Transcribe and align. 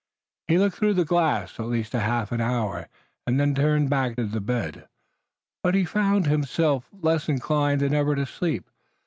He 0.47 0.57
looked 0.57 0.77
through 0.77 0.95
the 0.95 1.05
glass 1.05 1.59
at 1.59 1.67
least 1.67 1.93
a 1.93 1.99
half 1.99 2.33
hour, 2.33 2.89
and 3.27 3.39
then 3.39 3.53
turned 3.53 3.91
back 3.91 4.15
to 4.15 4.25
the 4.25 4.41
bed, 4.41 4.87
but 5.61 5.75
found 5.87 6.25
himself 6.25 6.89
less 6.91 7.29
inclined 7.29 7.81
than 7.81 7.93
ever 7.93 8.15
to 8.15 8.25
sleep. 8.25 8.67